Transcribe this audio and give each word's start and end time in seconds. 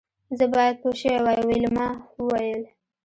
زه 0.37 0.45
باید 0.53 0.75
پوه 0.81 0.93
شوې 1.01 1.19
وای 1.23 1.39
ویلما 1.47 1.87
وویل 2.19 2.61